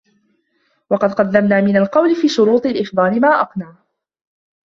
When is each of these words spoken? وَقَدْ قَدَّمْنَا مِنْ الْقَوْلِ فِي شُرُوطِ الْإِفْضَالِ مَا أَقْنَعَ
وَقَدْ 0.89 1.13
قَدَّمْنَا 1.13 1.61
مِنْ 1.61 1.77
الْقَوْلِ 1.77 2.15
فِي 2.15 2.27
شُرُوطِ 2.27 2.65
الْإِفْضَالِ 2.65 3.21
مَا 3.21 3.27
أَقْنَعَ 3.41 3.75